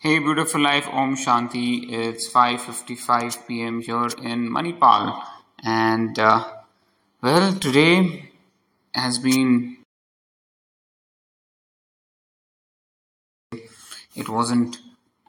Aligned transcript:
Hey 0.00 0.20
beautiful 0.20 0.60
life, 0.60 0.86
Om 0.92 1.16
Shanti. 1.16 1.90
It's 1.92 2.28
5:55 2.32 3.48
p.m. 3.48 3.80
here 3.80 4.10
in 4.22 4.48
Manipal, 4.48 5.20
and 5.64 6.16
uh, 6.16 6.44
well, 7.20 7.52
today 7.54 8.30
has 8.94 9.18
been. 9.18 9.78
It 14.14 14.28
wasn't 14.28 14.78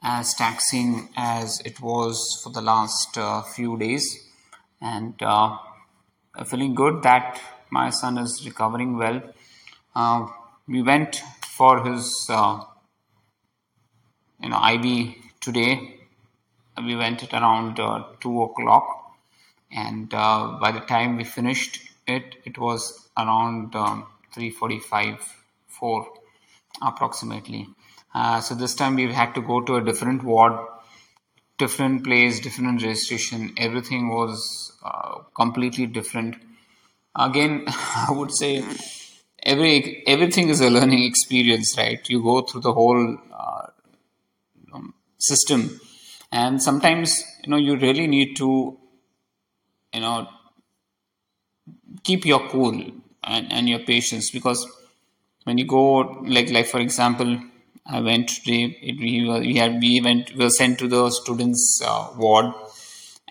as 0.04 0.34
taxing 0.34 1.08
as 1.16 1.58
it 1.64 1.80
was 1.80 2.40
for 2.44 2.50
the 2.50 2.62
last 2.62 3.18
uh, 3.18 3.42
few 3.42 3.76
days, 3.76 4.08
and 4.80 5.20
uh, 5.20 5.58
I'm 6.36 6.44
feeling 6.44 6.76
good 6.76 7.02
that 7.02 7.40
my 7.72 7.90
son 7.90 8.18
is 8.18 8.42
recovering 8.46 8.96
well. 8.96 9.20
Uh, 9.96 10.28
we 10.68 10.80
went 10.80 11.24
for 11.56 11.82
his 11.82 12.28
uh, 12.30 12.60
you 14.42 14.48
know 14.50 14.60
IV 14.62 15.14
today. 15.40 15.96
We 16.82 16.96
went 16.96 17.22
at 17.22 17.32
around 17.32 17.78
uh, 17.78 18.04
two 18.20 18.42
o'clock, 18.42 19.14
and 19.70 20.12
uh, 20.14 20.58
by 20.60 20.72
the 20.72 20.80
time 20.80 21.16
we 21.16 21.24
finished 21.24 21.80
it, 22.06 22.36
it 22.44 22.58
was 22.58 23.08
around 23.16 23.74
um, 23.76 24.06
three 24.34 24.50
forty-five, 24.50 25.16
four 25.68 26.06
approximately. 26.82 27.68
Uh, 28.14 28.40
so 28.40 28.54
this 28.54 28.74
time 28.74 28.96
we 28.96 29.12
had 29.12 29.34
to 29.34 29.42
go 29.42 29.60
to 29.60 29.76
a 29.76 29.84
different 29.84 30.24
ward, 30.24 30.54
different 31.58 32.04
place, 32.04 32.40
different 32.40 32.82
registration. 32.82 33.52
Everything 33.56 34.08
was 34.08 34.72
uh, 34.84 35.18
completely 35.34 35.86
different. 35.86 36.36
Again, 37.16 37.64
I 37.68 38.08
would 38.10 38.32
say 38.32 38.64
every 39.42 40.02
everything 40.06 40.48
is 40.48 40.60
a 40.60 40.70
learning 40.70 41.04
experience, 41.04 41.76
right? 41.76 42.08
You 42.08 42.22
go 42.22 42.42
through 42.42 42.62
the 42.62 42.72
whole 42.72 43.18
uh, 44.72 44.80
system. 45.18 45.80
And 46.32 46.62
sometimes 46.62 47.24
you 47.44 47.50
know 47.50 47.56
you 47.56 47.76
really 47.76 48.06
need 48.06 48.36
to 48.36 48.78
you 49.92 50.00
know 50.00 50.28
keep 52.04 52.24
your 52.24 52.48
cool 52.48 52.80
and, 53.24 53.52
and 53.52 53.68
your 53.68 53.80
patience 53.80 54.30
because 54.30 54.66
when 55.44 55.58
you 55.58 55.66
go 55.66 56.00
like 56.36 56.50
like 56.50 56.66
for 56.66 56.80
example 56.80 57.38
i 57.86 58.00
went 58.00 58.28
today 58.28 58.76
it, 58.82 58.98
we, 58.98 59.26
were, 59.26 59.40
we 59.40 59.56
had 59.56 59.80
we 59.80 60.00
went 60.00 60.32
we 60.34 60.44
were 60.44 60.50
sent 60.50 60.78
to 60.78 60.88
the 60.88 61.10
students 61.10 61.80
uh, 61.84 62.08
ward. 62.16 62.52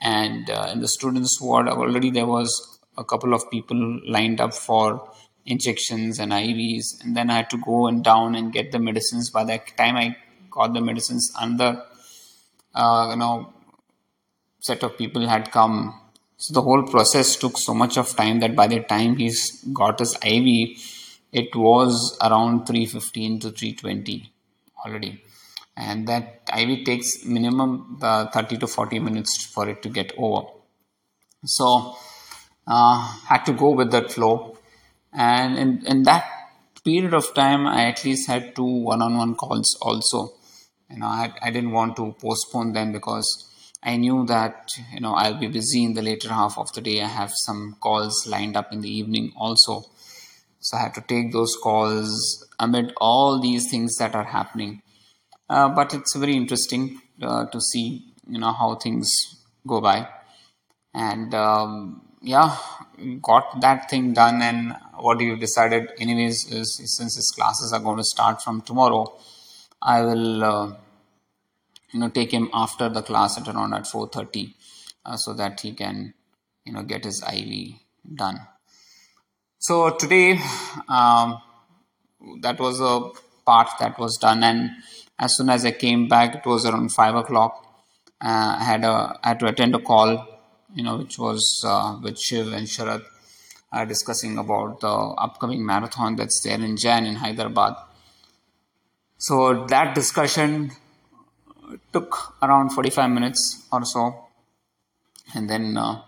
And 0.01 0.49
uh, 0.49 0.69
in 0.71 0.79
the 0.79 0.87
students 0.87 1.41
ward 1.41 1.67
already 1.67 2.09
there 2.09 2.25
was 2.25 2.79
a 2.97 3.03
couple 3.03 3.33
of 3.33 3.51
people 3.51 3.99
lined 4.07 4.39
up 4.39 4.53
for 4.53 5.11
injections 5.45 6.19
and 6.19 6.31
ivs 6.31 7.03
and 7.03 7.17
then 7.17 7.29
i 7.29 7.37
had 7.37 7.49
to 7.49 7.57
go 7.57 7.87
and 7.87 8.01
down 8.03 8.35
and 8.35 8.53
get 8.53 8.71
the 8.71 8.79
medicines. 8.79 9.29
By 9.29 9.43
the 9.43 9.59
time 9.77 9.97
i 9.97 10.15
got 10.49 10.73
the 10.73 10.81
medicines 10.81 11.31
another 11.39 11.83
uh, 12.73 13.07
you 13.11 13.17
know 13.17 13.53
set 14.59 14.83
of 14.83 14.97
people 14.97 15.27
had 15.27 15.51
come. 15.51 15.99
So 16.37 16.53
the 16.53 16.61
whole 16.61 16.83
process 16.83 17.35
took 17.35 17.57
so 17.57 17.73
much 17.73 17.97
of 17.97 18.15
time 18.15 18.39
that 18.39 18.55
by 18.55 18.67
the 18.67 18.81
time 18.81 19.17
he's 19.17 19.63
got 19.73 19.99
his 19.99 20.17
iv 20.23 20.77
it 21.31 21.55
was 21.55 22.17
around 22.21 22.65
315 22.65 23.39
to 23.41 23.51
320 23.51 24.31
already. 24.85 25.23
And 25.75 26.07
that 26.07 26.41
iv 26.57 26.85
takes 26.85 27.25
minimum 27.25 27.99
uh, 28.01 28.27
30 28.27 28.57
to 28.57 28.67
40 28.67 28.99
minutes 28.99 29.45
for 29.45 29.67
it 29.69 29.81
to 29.83 29.89
get 29.89 30.13
over. 30.17 30.47
So 31.45 31.95
uh, 32.67 32.97
had 33.25 33.45
to 33.45 33.53
go 33.53 33.71
with 33.71 33.91
that 33.91 34.11
flow. 34.11 34.57
And 35.13 35.57
in, 35.57 35.85
in 35.87 36.03
that 36.03 36.25
period 36.83 37.13
of 37.13 37.33
time 37.33 37.67
i 37.67 37.85
at 37.85 38.03
least 38.05 38.27
had 38.27 38.55
two 38.55 38.83
one-on-one 38.91 39.35
calls 39.35 39.77
also 39.81 40.33
you 40.89 40.97
know 40.97 41.07
I, 41.07 41.31
I 41.41 41.51
didn't 41.51 41.71
want 41.71 41.95
to 41.97 42.15
postpone 42.19 42.73
them 42.73 42.91
because 42.91 43.27
i 43.83 43.95
knew 43.95 44.25
that 44.25 44.69
you 44.93 44.99
know 44.99 45.13
i'll 45.13 45.39
be 45.39 45.47
busy 45.47 45.83
in 45.83 45.93
the 45.93 46.01
later 46.01 46.29
half 46.29 46.57
of 46.57 46.71
the 46.73 46.81
day. 46.81 47.01
I 47.01 47.07
have 47.07 47.31
some 47.33 47.77
calls 47.79 48.27
lined 48.27 48.57
up 48.57 48.73
in 48.73 48.81
the 48.81 48.89
evening 48.89 49.31
also. 49.37 49.85
So 50.59 50.77
i 50.77 50.81
had 50.81 50.93
to 50.95 51.01
take 51.01 51.31
those 51.31 51.55
calls 51.63 52.45
amid 52.59 52.93
all 52.97 53.39
these 53.39 53.69
things 53.71 53.95
that 53.95 54.15
are 54.15 54.25
happening. 54.25 54.81
Uh, 55.49 55.69
but 55.69 55.93
it's 55.93 56.15
very 56.15 56.35
interesting 56.35 57.01
uh, 57.21 57.45
to 57.45 57.61
see 57.61 58.13
you 58.27 58.39
know 58.39 58.51
how 58.51 58.75
things 58.75 59.09
go 59.65 59.79
by. 59.81 60.07
And 60.93 61.33
um, 61.33 62.01
yeah 62.21 62.57
got 63.21 63.61
that 63.61 63.89
thing 63.89 64.13
done 64.13 64.41
and 64.41 64.75
what 64.97 65.21
you 65.21 65.37
decided 65.37 65.89
anyways 65.99 66.51
is 66.51 66.97
since 66.97 67.15
his 67.15 67.31
classes 67.33 67.71
are 67.71 67.79
going 67.79 67.95
to 67.95 68.03
start 68.03 68.41
from 68.41 68.61
tomorrow 68.61 69.05
I 69.81 70.01
will, 70.01 70.43
uh, 70.43 70.73
you 71.91 71.99
know, 71.99 72.09
take 72.09 72.31
him 72.31 72.49
after 72.53 72.89
the 72.89 73.01
class 73.01 73.37
at 73.37 73.47
around 73.47 73.73
at 73.73 73.83
4:30, 73.83 74.53
uh, 75.05 75.17
so 75.17 75.33
that 75.33 75.59
he 75.61 75.73
can, 75.73 76.13
you 76.65 76.73
know, 76.73 76.83
get 76.83 77.03
his 77.03 77.23
IV 77.23 77.75
done. 78.15 78.39
So 79.57 79.89
today, 79.91 80.39
um, 80.87 81.41
that 82.41 82.59
was 82.59 82.79
a 82.79 83.09
part 83.45 83.69
that 83.79 83.97
was 83.99 84.17
done, 84.17 84.43
and 84.43 84.71
as 85.17 85.35
soon 85.35 85.49
as 85.49 85.65
I 85.65 85.71
came 85.71 86.07
back, 86.07 86.35
it 86.35 86.45
was 86.45 86.65
around 86.65 86.89
five 86.93 87.15
o'clock. 87.15 87.65
Uh, 88.21 88.57
I 88.59 88.63
had 88.63 88.83
a 88.83 89.19
I 89.23 89.29
had 89.29 89.39
to 89.39 89.47
attend 89.47 89.75
a 89.75 89.79
call, 89.79 90.25
you 90.73 90.83
know, 90.83 90.97
which 90.97 91.17
was 91.17 91.63
uh, 91.65 91.97
with 92.01 92.19
Shiv 92.19 92.53
and 92.53 92.67
Sharad 92.67 93.03
uh, 93.71 93.85
discussing 93.85 94.37
about 94.37 94.79
the 94.81 94.95
upcoming 95.27 95.65
marathon 95.65 96.15
that's 96.15 96.41
there 96.41 96.59
in 96.59 96.77
Jan 96.77 97.05
in 97.05 97.15
Hyderabad 97.15 97.75
so 99.19 99.65
that 99.67 99.95
discussion 99.95 100.71
took 101.93 102.35
around 102.41 102.71
45 102.71 103.09
minutes 103.09 103.67
or 103.71 103.85
so. 103.85 104.25
And 105.33 105.49
then 105.49 105.77
uh, 105.77 106.01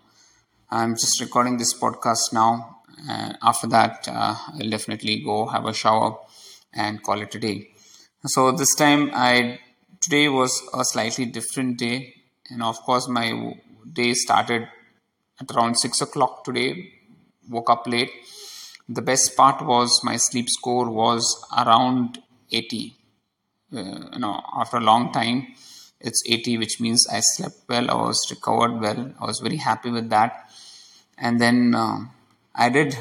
I'm 0.69 0.95
just 0.95 1.19
recording 1.21 1.57
this 1.57 1.73
podcast 1.73 2.33
now. 2.33 2.81
And 3.09 3.37
after 3.41 3.67
that, 3.67 4.07
uh, 4.07 4.35
I'll 4.53 4.69
definitely 4.69 5.21
go 5.23 5.47
have 5.47 5.65
a 5.65 5.73
shower 5.73 6.17
and 6.73 7.01
call 7.01 7.21
it 7.21 7.33
a 7.35 7.39
day. 7.39 7.69
So 8.25 8.51
this 8.51 8.75
time, 8.75 9.11
I 9.13 9.59
today 9.99 10.29
was 10.29 10.61
a 10.73 10.83
slightly 10.85 11.25
different 11.25 11.77
day. 11.77 12.13
And 12.49 12.61
of 12.61 12.77
course, 12.81 13.07
my 13.07 13.55
day 13.91 14.13
started 14.13 14.67
at 15.39 15.51
around 15.55 15.75
six 15.79 16.01
o'clock 16.01 16.43
today. 16.43 16.93
Woke 17.49 17.69
up 17.69 17.87
late. 17.87 18.11
The 18.87 19.01
best 19.01 19.35
part 19.35 19.65
was 19.65 20.01
my 20.03 20.17
sleep 20.17 20.49
score 20.49 20.89
was 20.89 21.43
around 21.57 22.21
80 22.51 22.95
uh, 22.95 23.00
you 23.71 24.19
know 24.19 24.41
after 24.55 24.77
a 24.77 24.81
long 24.81 25.11
time 25.11 25.47
it's 25.99 26.23
80 26.27 26.57
which 26.57 26.79
means 26.79 27.07
i 27.11 27.19
slept 27.19 27.57
well 27.69 27.89
i 27.89 27.93
was 27.93 28.19
recovered 28.29 28.79
well 28.81 29.11
i 29.19 29.25
was 29.25 29.39
very 29.39 29.57
happy 29.57 29.89
with 29.91 30.09
that. 30.09 30.49
And 31.17 31.39
then 31.39 31.75
uh, 31.75 31.99
i 32.55 32.69
did 32.69 32.97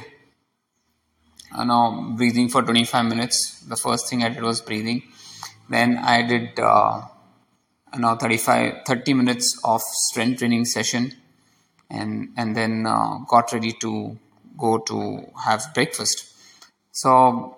you 1.58 1.64
know 1.64 2.14
breathing 2.16 2.48
for 2.48 2.62
25 2.62 3.06
minutes. 3.06 3.60
The 3.60 3.76
first 3.76 4.08
thing 4.08 4.22
i 4.24 4.28
did 4.28 4.42
was 4.42 4.60
breathing. 4.60 5.02
Then 5.68 5.98
i 5.98 6.22
did 6.22 6.58
uh, 6.58 7.02
you 7.94 8.00
know 8.00 8.14
35 8.16 8.82
30 8.86 9.14
minutes 9.14 9.58
of 9.64 9.80
strength 9.80 10.38
training 10.38 10.64
session. 10.64 11.12
And 11.90 12.28
and 12.36 12.56
then 12.56 12.86
uh, 12.86 13.18
got 13.26 13.52
ready 13.52 13.72
to 13.80 14.16
go 14.56 14.78
to 14.78 15.26
have 15.44 15.74
breakfast. 15.74 16.26
So 16.92 17.56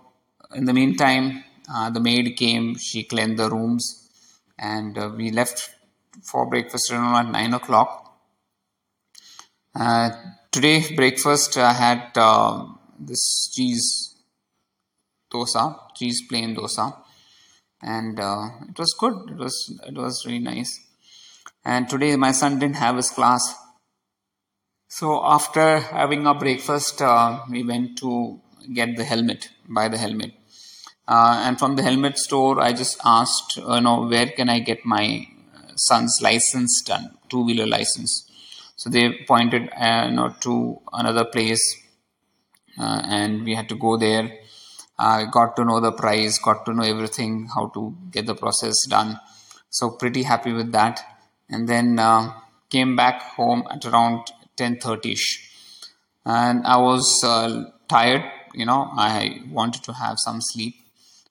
in 0.54 0.64
the 0.64 0.72
meantime 0.72 1.44
uh, 1.68 1.90
the 1.90 2.00
maid 2.00 2.36
came, 2.36 2.76
she 2.76 3.04
cleaned 3.04 3.38
the 3.38 3.50
rooms, 3.50 4.08
and 4.58 4.96
uh, 4.98 5.10
we 5.16 5.30
left 5.30 5.70
for 6.22 6.48
breakfast 6.48 6.90
around 6.90 7.26
at 7.26 7.32
9 7.32 7.54
o'clock. 7.54 8.18
Uh, 9.74 10.10
today, 10.50 10.94
breakfast, 10.94 11.56
I 11.56 11.72
had 11.72 12.10
uh, 12.16 12.66
this 12.98 13.50
cheese 13.52 14.14
dosa, 15.32 15.78
cheese 15.94 16.22
plain 16.28 16.54
dosa, 16.54 16.96
and 17.82 18.20
uh, 18.20 18.48
it 18.68 18.78
was 18.78 18.94
good. 18.98 19.30
It 19.30 19.36
was 19.36 19.80
it 19.86 19.94
was 19.94 20.26
really 20.26 20.40
nice. 20.40 20.78
And 21.64 21.88
today, 21.88 22.16
my 22.16 22.32
son 22.32 22.58
didn't 22.58 22.76
have 22.76 22.96
his 22.96 23.10
class, 23.10 23.42
so 24.88 25.24
after 25.24 25.78
having 25.78 26.26
our 26.26 26.38
breakfast, 26.38 27.00
uh, 27.00 27.40
we 27.48 27.62
went 27.62 27.96
to 27.98 28.40
get 28.74 28.94
the 28.94 29.04
helmet, 29.04 29.48
buy 29.66 29.88
the 29.88 29.96
helmet. 29.96 30.32
Uh, 31.06 31.42
and 31.44 31.58
from 31.58 31.76
the 31.76 31.82
helmet 31.82 32.16
store, 32.16 32.60
I 32.60 32.72
just 32.72 33.00
asked, 33.04 33.56
you 33.56 33.80
know, 33.80 34.06
where 34.06 34.26
can 34.26 34.48
I 34.48 34.60
get 34.60 34.84
my 34.84 35.26
son's 35.76 36.20
license 36.22 36.82
done, 36.82 37.16
two 37.28 37.44
wheeler 37.44 37.66
license. 37.66 38.28
So 38.76 38.90
they 38.90 39.24
pointed, 39.26 39.70
uh, 39.76 40.06
you 40.08 40.16
know, 40.16 40.34
to 40.40 40.80
another 40.92 41.24
place, 41.24 41.62
uh, 42.78 43.02
and 43.04 43.44
we 43.44 43.54
had 43.54 43.68
to 43.68 43.76
go 43.76 43.96
there. 43.96 44.38
I 44.98 45.24
got 45.24 45.56
to 45.56 45.64
know 45.64 45.80
the 45.80 45.92
price, 45.92 46.38
got 46.38 46.64
to 46.66 46.72
know 46.72 46.84
everything, 46.84 47.48
how 47.54 47.68
to 47.68 47.96
get 48.10 48.26
the 48.26 48.34
process 48.34 48.74
done. 48.88 49.18
So 49.70 49.90
pretty 49.90 50.22
happy 50.22 50.52
with 50.52 50.72
that. 50.72 51.00
And 51.48 51.68
then 51.68 51.98
uh, 51.98 52.32
came 52.70 52.96
back 52.96 53.22
home 53.22 53.64
at 53.70 53.84
around 53.84 54.32
10:30 54.56 55.12
ish, 55.12 55.26
and 56.24 56.64
I 56.66 56.76
was 56.78 57.22
uh, 57.24 57.64
tired. 57.88 58.24
You 58.54 58.66
know, 58.66 58.90
I 58.96 59.42
wanted 59.50 59.82
to 59.84 59.92
have 59.92 60.16
some 60.18 60.40
sleep 60.40 60.81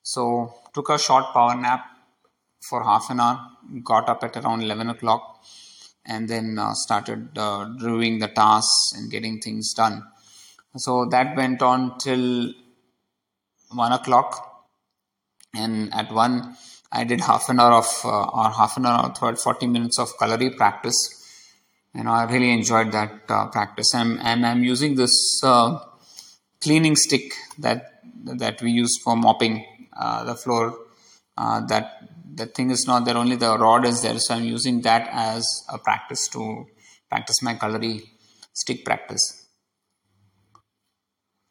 so 0.04 0.54
took 0.74 0.90
a 0.90 0.98
short 0.98 1.26
power 1.34 1.56
nap 1.56 1.86
for 2.68 2.84
half 2.84 3.10
an 3.10 3.20
hour, 3.20 3.40
got 3.84 4.10
up 4.10 4.24
at 4.24 4.38
around 4.38 4.64
11 4.64 4.90
o'clock, 4.90 5.44
and 6.06 6.28
then 6.28 6.58
uh, 6.58 6.74
started 6.74 7.38
uh, 7.38 7.66
doing 7.80 8.20
the 8.20 8.28
tasks 8.28 8.94
and 8.96 9.12
getting 9.12 9.40
things 9.40 9.74
done. 9.74 10.04
So 10.78 11.06
that 11.12 11.36
went 11.36 11.62
on 11.62 11.98
till 11.98 12.54
1 13.74 13.92
o'clock, 13.92 14.68
and 15.54 15.94
at 15.94 16.12
1, 16.12 16.56
I 16.94 17.04
did 17.04 17.22
half 17.22 17.50
an 17.50 17.60
hour 17.60 17.74
of, 17.74 18.02
uh, 18.04 18.24
or 18.24 18.50
half 18.52 18.78
an 18.78 18.86
hour, 18.86 19.14
or 19.22 19.36
40 19.36 19.68
minutes 19.68 20.00
of 20.00 20.10
Kalari 20.18 20.56
practice. 20.56 21.18
You 21.94 22.04
know, 22.04 22.12
I 22.12 22.24
really 22.24 22.52
enjoyed 22.52 22.92
that 22.94 23.24
uh, 23.30 23.48
practice, 23.48 23.94
and, 23.94 24.20
and 24.22 24.46
I'm 24.46 24.64
using 24.64 24.96
this 24.96 25.42
uh, 25.44 25.80
cleaning 26.62 26.96
stick 26.96 27.34
that 27.60 27.91
that 28.24 28.62
we 28.62 28.72
use 28.72 28.98
for 29.04 29.16
mopping 29.16 29.66
uh, 29.98 30.24
the 30.24 30.36
floor. 30.36 30.78
that 31.72 31.86
the 32.34 32.46
thing 32.46 32.70
is 32.70 32.88
not 32.88 33.06
there 33.06 33.18
only 33.18 33.36
the 33.36 33.58
rod 33.58 33.86
is 33.86 34.02
there 34.02 34.18
so 34.26 34.36
i'm 34.36 34.44
using 34.44 34.82
that 34.82 35.08
as 35.12 35.46
a 35.76 35.78
practice 35.78 36.28
to 36.34 36.66
practice 37.10 37.42
my 37.42 37.56
Kalari 37.56 37.94
stick 38.54 38.86
practice 38.86 39.26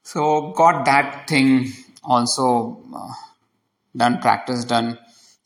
so 0.03 0.53
got 0.57 0.85
that 0.85 1.29
thing 1.29 1.73
also 2.03 2.83
uh, 3.01 3.13
done 3.97 4.19
practice 4.21 4.65
done 4.65 4.99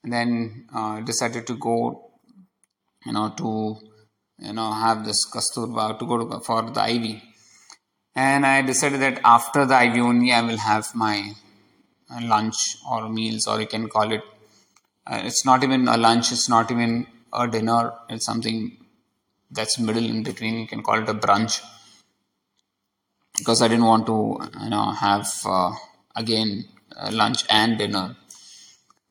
and 0.02 0.12
then 0.12 0.66
uh, 0.72 1.00
decided 1.00 1.46
to 1.46 1.56
go 1.56 2.10
you 3.06 3.12
know 3.12 3.28
to 3.40 3.50
you 4.46 4.52
know 4.52 4.70
have 4.72 5.04
this 5.04 5.20
kasturba 5.34 5.98
to 5.98 6.06
go 6.06 6.18
to, 6.18 6.40
for 6.40 6.62
the 6.70 6.82
iv 6.94 7.06
and 8.14 8.46
i 8.46 8.62
decided 8.62 9.00
that 9.00 9.20
after 9.24 9.64
the 9.66 9.78
iv 9.86 9.96
i 10.38 10.42
will 10.42 10.58
have 10.58 10.94
my 10.94 11.32
uh, 12.10 12.20
lunch 12.22 12.76
or 12.90 13.08
meals 13.08 13.46
or 13.46 13.60
you 13.60 13.66
can 13.66 13.88
call 13.88 14.12
it 14.12 14.22
uh, 15.06 15.20
it's 15.22 15.44
not 15.44 15.62
even 15.62 15.86
a 15.86 15.96
lunch, 15.98 16.32
it's 16.32 16.48
not 16.48 16.70
even 16.70 17.06
a 17.32 17.46
dinner, 17.46 17.92
it's 18.08 18.24
something 18.24 18.76
that's 19.50 19.78
middle 19.78 20.04
in 20.04 20.22
between. 20.22 20.60
You 20.60 20.66
can 20.66 20.82
call 20.82 21.02
it 21.02 21.08
a 21.08 21.14
brunch. 21.14 21.62
Because 23.36 23.60
I 23.60 23.68
didn't 23.68 23.84
want 23.84 24.06
to, 24.06 24.38
you 24.62 24.70
know, 24.70 24.92
have 24.92 25.28
uh, 25.44 25.72
again 26.16 26.64
uh, 26.96 27.10
lunch 27.12 27.44
and 27.50 27.76
dinner. 27.76 28.16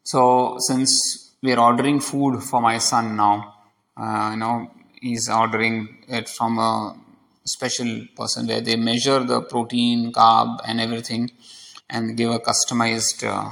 So 0.03 0.55
since 0.59 1.35
we're 1.43 1.59
ordering 1.59 1.99
food 1.99 2.41
for 2.41 2.61
my 2.61 2.77
son 2.79 3.15
now, 3.15 3.53
uh, 3.95 4.31
you 4.31 4.37
know, 4.37 4.71
he's 4.99 5.29
ordering 5.29 6.05
it 6.07 6.27
from 6.27 6.57
a 6.57 6.97
special 7.45 8.05
person 8.15 8.47
where 8.47 8.61
they 8.61 8.75
measure 8.75 9.23
the 9.23 9.41
protein, 9.41 10.11
carb, 10.11 10.59
and 10.67 10.79
everything, 10.79 11.31
and 11.89 12.15
give 12.17 12.31
a 12.31 12.39
customized, 12.39 13.23
uh, 13.27 13.51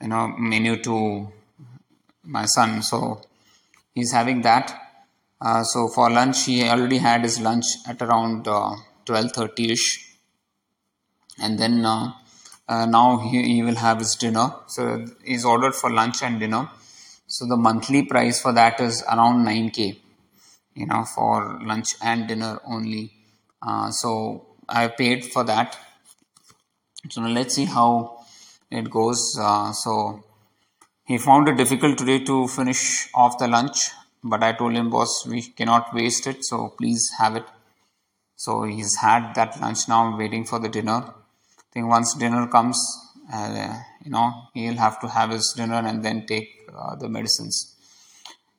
you 0.00 0.08
know, 0.08 0.28
menu 0.38 0.76
to 0.82 1.32
my 2.22 2.46
son. 2.46 2.82
So 2.82 3.22
he's 3.94 4.12
having 4.12 4.42
that. 4.42 4.80
Uh, 5.40 5.62
so 5.62 5.88
for 5.88 6.10
lunch, 6.10 6.44
he 6.44 6.64
already 6.68 6.98
had 6.98 7.22
his 7.22 7.40
lunch 7.40 7.66
at 7.86 8.00
around 8.00 8.48
uh, 8.48 8.74
12:30 9.06 9.70
ish, 9.72 10.16
and 11.40 11.58
then 11.58 11.84
uh, 11.84 12.12
uh, 12.68 12.86
now 12.86 13.18
he, 13.18 13.42
he 13.54 13.62
will 13.62 13.74
have 13.74 13.98
his 13.98 14.14
dinner. 14.14 14.54
So 14.68 15.04
he's 15.24 15.44
ordered 15.44 15.74
for 15.74 15.90
lunch 15.90 16.22
and 16.22 16.40
dinner. 16.40 16.68
So 17.26 17.46
the 17.46 17.56
monthly 17.56 18.04
price 18.04 18.40
for 18.40 18.52
that 18.52 18.80
is 18.80 19.02
around 19.02 19.44
9k, 19.46 19.98
you 20.74 20.86
know, 20.86 21.04
for 21.04 21.60
lunch 21.62 21.94
and 22.02 22.28
dinner 22.28 22.60
only. 22.66 23.12
Uh, 23.62 23.90
so 23.90 24.46
I 24.68 24.88
paid 24.88 25.26
for 25.26 25.44
that. 25.44 25.76
So 27.10 27.20
let's 27.20 27.54
see 27.54 27.66
how 27.66 28.24
it 28.70 28.90
goes. 28.90 29.38
Uh, 29.40 29.72
so 29.72 30.24
he 31.04 31.18
found 31.18 31.48
it 31.48 31.56
difficult 31.56 31.98
today 31.98 32.24
to 32.24 32.48
finish 32.48 33.08
off 33.14 33.38
the 33.38 33.46
lunch, 33.46 33.90
but 34.22 34.42
I 34.42 34.52
told 34.52 34.72
him, 34.72 34.90
boss, 34.90 35.26
we 35.26 35.42
cannot 35.42 35.94
waste 35.94 36.26
it, 36.26 36.44
so 36.44 36.74
please 36.78 37.10
have 37.18 37.36
it. 37.36 37.44
So 38.36 38.62
he's 38.64 38.96
had 38.96 39.34
that 39.34 39.60
lunch 39.60 39.86
now, 39.88 40.16
waiting 40.16 40.44
for 40.44 40.58
the 40.58 40.68
dinner. 40.68 41.04
I 41.04 41.72
think 41.72 41.88
once 41.88 42.14
dinner 42.14 42.46
comes, 42.46 42.78
uh, 43.32 43.78
you 44.04 44.10
know, 44.10 44.32
he'll 44.54 44.76
have 44.76 44.98
to 45.00 45.08
have 45.08 45.30
his 45.30 45.52
dinner 45.56 45.76
and 45.76 46.02
then 46.04 46.26
take 46.26 46.48
uh, 46.74 46.94
the 46.96 47.08
medicines. 47.08 47.73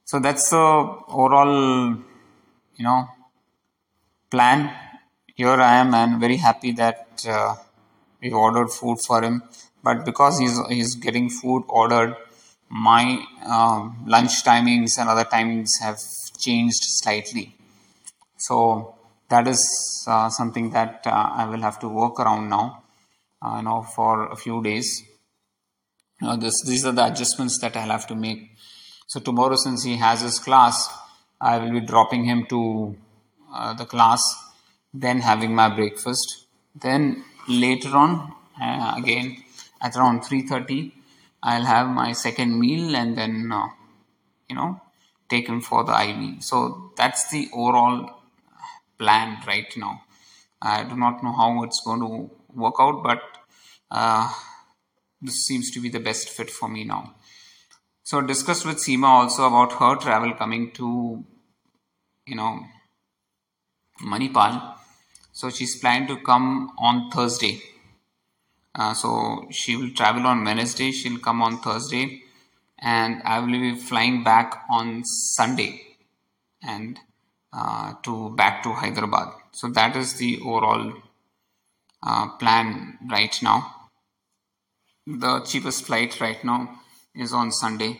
So 0.05 0.19
that's 0.19 0.49
the 0.51 0.57
overall, 0.57 1.97
you 2.75 2.83
know, 2.83 3.07
plan. 4.29 4.71
Here 5.35 5.59
I 5.69 5.77
am, 5.77 5.93
and 5.93 6.19
very 6.19 6.37
happy 6.37 6.71
that 6.73 7.25
uh, 7.27 7.55
we 8.21 8.31
ordered 8.31 8.69
food 8.69 8.99
for 9.05 9.21
him. 9.21 9.43
But 9.83 10.05
because 10.05 10.39
he's 10.39 10.59
he's 10.67 10.95
getting 10.95 11.29
food 11.29 11.63
ordered 11.67 12.15
my 12.69 13.25
uh, 13.45 13.89
lunch 14.05 14.43
timings 14.43 14.97
and 14.99 15.09
other 15.09 15.25
timings 15.25 15.79
have 15.81 15.99
changed 16.37 16.83
slightly. 17.01 17.55
So 18.37 18.95
that 19.29 19.47
is 19.47 19.61
uh, 20.07 20.29
something 20.29 20.69
that 20.71 21.03
uh, 21.05 21.29
I 21.33 21.45
will 21.47 21.61
have 21.61 21.79
to 21.79 21.89
work 21.89 22.19
around 22.19 22.49
now, 22.49 22.83
uh, 23.41 23.57
know, 23.61 23.81
for 23.81 24.31
a 24.31 24.35
few 24.35 24.61
days. 24.63 25.03
You 26.21 26.27
this 26.37 26.63
these 26.65 26.85
are 26.85 26.91
the 26.91 27.05
adjustments 27.05 27.59
that 27.59 27.75
I'll 27.75 27.89
have 27.89 28.07
to 28.07 28.15
make. 28.15 28.54
So 29.07 29.19
tomorrow, 29.19 29.55
since 29.55 29.83
he 29.83 29.97
has 29.97 30.21
his 30.21 30.39
class, 30.39 30.89
I 31.39 31.57
will 31.59 31.71
be 31.71 31.79
dropping 31.81 32.25
him 32.25 32.45
to 32.47 32.95
uh, 33.53 33.73
the 33.73 33.85
class, 33.85 34.21
then 34.93 35.19
having 35.19 35.53
my 35.53 35.69
breakfast. 35.69 36.45
Then 36.73 37.23
later 37.47 37.89
on, 37.95 38.33
uh, 38.61 38.95
again 38.97 39.43
at 39.81 39.95
around 39.95 40.23
three 40.23 40.47
thirty, 40.47 40.93
I'll 41.43 41.65
have 41.65 41.87
my 41.87 42.13
second 42.13 42.59
meal 42.59 42.95
and 42.95 43.17
then, 43.17 43.51
uh, 43.51 43.67
you 44.49 44.55
know, 44.55 44.81
take 45.29 45.47
him 45.47 45.61
for 45.61 45.83
the 45.83 45.93
IV. 45.93 46.43
So 46.43 46.91
that's 46.97 47.29
the 47.29 47.49
overall 47.53 48.21
plan 48.97 49.37
right 49.45 49.71
now. 49.77 50.01
I 50.61 50.83
do 50.83 50.95
not 50.95 51.23
know 51.23 51.33
how 51.33 51.63
it's 51.63 51.81
going 51.85 51.99
to 51.99 52.31
work 52.53 52.75
out, 52.79 53.03
but 53.03 53.21
uh, 53.91 54.31
this 55.21 55.45
seems 55.45 55.69
to 55.71 55.81
be 55.81 55.89
the 55.89 55.99
best 55.99 56.29
fit 56.29 56.49
for 56.49 56.67
me 56.67 56.83
now. 56.83 57.13
So 58.05 58.21
discussed 58.21 58.65
with 58.65 58.77
Seema 58.77 59.07
also 59.07 59.47
about 59.47 59.73
her 59.73 59.95
travel 59.97 60.33
coming 60.33 60.71
to, 60.79 61.23
you 62.25 62.35
know, 62.35 62.59
Manipal. 64.01 64.75
So 65.33 65.49
she's 65.49 65.77
planning 65.79 66.07
to 66.07 66.17
come 66.23 66.71
on 66.77 67.09
Thursday 67.11 67.61
uh, 68.77 68.93
so 68.93 69.47
she 69.51 69.77
will 69.77 69.91
travel 69.91 70.27
on 70.27 70.43
Wednesday, 70.43 70.91
she'll 70.91 71.19
come 71.19 71.41
on 71.41 71.59
Thursday, 71.59 72.23
and 72.77 73.21
I 73.23 73.39
will 73.39 73.47
be 73.47 73.75
flying 73.75 74.23
back 74.23 74.65
on 74.69 75.05
Sunday 75.05 75.81
and 76.62 77.00
uh, 77.53 77.93
to 78.03 78.35
back 78.35 78.63
to 78.63 78.74
Hyderabad. 78.74 79.29
So 79.53 79.69
that 79.69 79.95
is 79.95 80.15
the 80.15 80.39
overall 80.41 80.93
uh, 82.03 82.29
plan 82.38 83.00
right 83.09 83.35
now. 83.41 83.89
The 85.07 85.39
cheapest 85.41 85.85
flight 85.85 86.19
right 86.19 86.43
now 86.43 86.81
is 87.15 87.34
on 87.34 87.51
Sunday. 87.51 88.00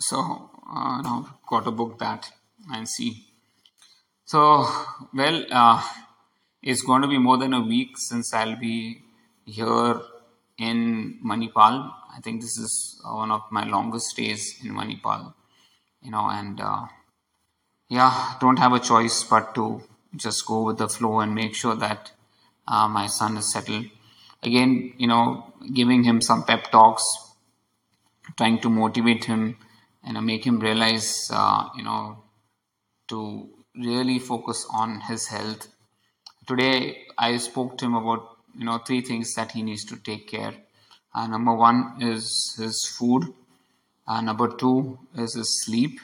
So 0.00 0.50
uh, 0.68 1.00
now 1.02 1.38
got 1.48 1.64
to 1.64 1.70
book 1.70 1.98
that 1.98 2.30
and 2.72 2.88
see. 2.88 3.26
So 4.24 4.66
well, 5.14 5.44
uh, 5.50 5.82
it's 6.62 6.82
going 6.82 7.02
to 7.02 7.08
be 7.08 7.18
more 7.18 7.38
than 7.38 7.52
a 7.52 7.60
week 7.60 7.98
since 7.98 8.32
I'll 8.32 8.56
be 8.56 9.02
here 9.44 10.00
in 10.58 11.18
Manipal. 11.24 11.92
I 12.14 12.20
think 12.22 12.40
this 12.40 12.56
is 12.56 13.00
one 13.04 13.30
of 13.30 13.42
my 13.50 13.64
longest 13.64 14.06
stays 14.10 14.60
in 14.64 14.72
Manipal, 14.72 15.34
you 16.02 16.10
know, 16.10 16.28
and 16.30 16.60
uh, 16.60 16.86
yeah, 17.88 18.34
don't 18.40 18.58
have 18.58 18.72
a 18.72 18.80
choice 18.80 19.24
but 19.24 19.54
to 19.54 19.82
just 20.16 20.46
go 20.46 20.62
with 20.62 20.78
the 20.78 20.88
flow 20.88 21.20
and 21.20 21.34
make 21.34 21.54
sure 21.54 21.74
that 21.74 22.12
uh, 22.68 22.88
my 22.88 23.06
son 23.06 23.36
is 23.36 23.52
settled. 23.52 23.86
Again, 24.42 24.94
you 24.98 25.06
know, 25.06 25.52
giving 25.72 26.04
him 26.04 26.20
some 26.20 26.44
pep 26.44 26.70
talks, 26.70 27.04
trying 28.36 28.60
to 28.60 28.70
motivate 28.70 29.24
him 29.24 29.56
and 30.04 30.24
make 30.26 30.46
him 30.46 30.58
realize, 30.58 31.30
uh, 31.32 31.68
you 31.76 31.82
know, 31.82 32.24
to 33.08 33.48
really 33.74 34.18
focus 34.18 34.66
on 34.72 35.00
his 35.00 35.28
health. 35.28 35.68
Today, 36.46 37.06
I 37.18 37.36
spoke 37.36 37.78
to 37.78 37.86
him 37.86 37.94
about 37.94 38.38
you 38.56 38.64
know 38.64 38.78
three 38.78 39.00
things 39.00 39.34
that 39.34 39.52
he 39.52 39.62
needs 39.62 39.84
to 39.86 39.96
take 39.96 40.28
care. 40.28 40.54
Uh, 41.14 41.26
number 41.26 41.54
one 41.54 41.96
is 42.00 42.54
his 42.58 42.86
food. 42.86 43.32
Uh, 44.06 44.20
number 44.20 44.48
two 44.48 44.98
is 45.16 45.34
his 45.34 45.62
sleep. 45.64 46.00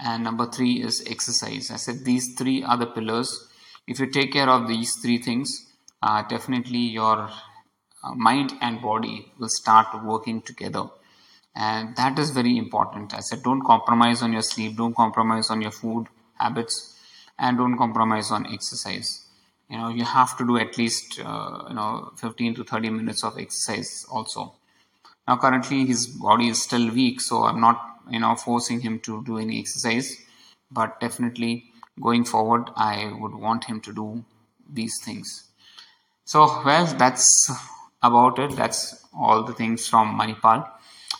And 0.00 0.22
number 0.24 0.46
three 0.46 0.82
is 0.82 1.02
exercise. 1.08 1.70
I 1.70 1.76
said 1.76 2.04
these 2.04 2.34
three 2.36 2.62
are 2.62 2.76
the 2.76 2.86
pillars. 2.86 3.48
If 3.86 3.98
you 3.98 4.06
take 4.06 4.32
care 4.32 4.48
of 4.48 4.68
these 4.68 4.94
three 5.02 5.18
things 5.18 5.68
uh, 6.02 6.22
definitely 6.28 6.78
your 6.78 7.30
uh, 8.04 8.14
mind 8.14 8.52
and 8.60 8.80
body 8.80 9.32
will 9.38 9.48
start 9.48 9.86
working 10.04 10.40
together 10.42 10.84
and 11.58 11.96
that 11.96 12.18
is 12.20 12.30
very 12.30 12.56
important. 12.56 13.12
I 13.12 13.20
said 13.20 13.42
don't 13.42 13.64
compromise 13.64 14.22
on 14.22 14.32
your 14.32 14.42
sleep 14.42 14.76
don't 14.76 14.94
compromise 14.94 15.50
on 15.50 15.60
your 15.60 15.72
food 15.72 16.06
habits 16.34 16.96
and 17.36 17.58
don't 17.58 17.76
compromise 17.76 18.30
on 18.30 18.46
exercise. 18.52 19.26
You 19.68 19.78
know 19.78 19.88
you 19.88 20.04
have 20.04 20.36
to 20.38 20.46
do 20.46 20.56
at 20.56 20.78
least 20.78 21.18
uh, 21.18 21.64
you 21.68 21.74
know 21.74 22.12
15 22.16 22.54
to 22.54 22.64
30 22.64 22.90
minutes 22.90 23.24
of 23.24 23.38
exercise 23.38 24.06
also. 24.08 24.54
Now 25.26 25.36
currently 25.36 25.84
his 25.84 26.06
body 26.06 26.48
is 26.48 26.62
still 26.62 26.90
weak 26.92 27.20
so 27.20 27.42
i'm 27.42 27.60
not 27.60 27.82
you 28.08 28.20
know 28.20 28.34
forcing 28.36 28.80
him 28.80 29.00
to 29.00 29.24
do 29.24 29.38
any 29.38 29.58
exercise. 29.58 30.16
But 30.70 31.00
definitely 31.00 31.72
going 32.00 32.24
forward 32.24 32.70
i 32.76 33.12
would 33.20 33.34
want 33.34 33.64
him 33.64 33.80
to 33.80 33.92
do 33.92 34.24
these 34.80 34.96
things. 35.04 35.36
So 36.24 36.46
well 36.64 36.86
that's 36.86 37.28
about 38.00 38.38
it. 38.38 38.54
That's 38.54 39.04
all 39.12 39.42
the 39.42 39.54
things 39.54 39.88
from 39.88 40.16
manipal 40.16 40.68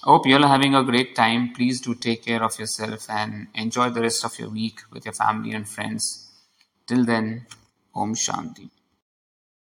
hope 0.03 0.27
you're 0.27 0.47
having 0.47 0.75
a 0.75 0.85
great 0.85 1.15
time. 1.17 1.53
Please 1.53 1.81
do 1.81 1.95
take 1.95 2.25
care 2.25 2.43
of 2.43 2.59
yourself 2.59 3.09
and 3.11 3.49
enjoy 3.55 3.91
the 3.91 4.03
rest 4.03 4.25
of 4.25 4.39
your 4.39 4.49
week 4.49 4.81
with 4.93 5.05
your 5.05 5.15
family 5.15 5.53
and 5.53 5.69
friends. 5.69 6.31
Till 6.87 7.05
then 7.05 7.47
om 7.95 8.15
shanti 8.15 8.71